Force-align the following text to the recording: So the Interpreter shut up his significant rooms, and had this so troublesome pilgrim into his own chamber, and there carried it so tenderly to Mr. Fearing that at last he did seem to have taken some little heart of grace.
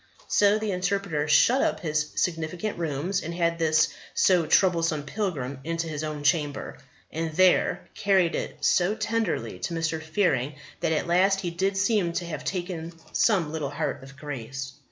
So 0.29 0.57
the 0.57 0.71
Interpreter 0.71 1.27
shut 1.27 1.61
up 1.61 1.81
his 1.81 2.11
significant 2.15 2.79
rooms, 2.79 3.21
and 3.21 3.35
had 3.35 3.59
this 3.59 3.89
so 4.15 4.47
troublesome 4.47 5.03
pilgrim 5.03 5.59
into 5.63 5.85
his 5.87 6.03
own 6.03 6.23
chamber, 6.23 6.79
and 7.11 7.31
there 7.33 7.87
carried 7.93 8.33
it 8.33 8.65
so 8.65 8.95
tenderly 8.95 9.59
to 9.59 9.75
Mr. 9.75 10.01
Fearing 10.01 10.55
that 10.79 10.91
at 10.91 11.05
last 11.05 11.41
he 11.41 11.51
did 11.51 11.77
seem 11.77 12.13
to 12.13 12.25
have 12.25 12.43
taken 12.43 12.93
some 13.13 13.51
little 13.51 13.69
heart 13.69 14.01
of 14.01 14.17
grace. 14.17 14.73